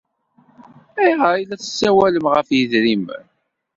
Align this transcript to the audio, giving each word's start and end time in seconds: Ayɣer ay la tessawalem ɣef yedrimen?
Ayɣer 1.01 1.33
ay 1.35 1.43
la 1.45 1.55
tessawalem 1.61 2.25
ɣef 2.33 2.47
yedrimen? 2.51 3.25